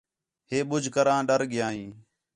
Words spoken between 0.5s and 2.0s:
ٻُڄھ کر آں ݙَر ڳِیا ہیں